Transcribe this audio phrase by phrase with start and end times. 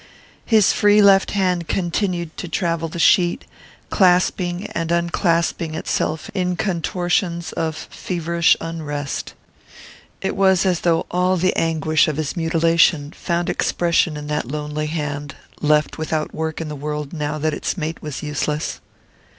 [0.47, 3.45] His free left hand continued to travel the sheet,
[3.91, 9.35] clasping and unclasping itself in contortions of feverish unrest.
[10.19, 14.87] It was as though all the anguish of his mutilation found expression in that lonely
[14.87, 18.81] hand, left without work in the world now that its mate was useless.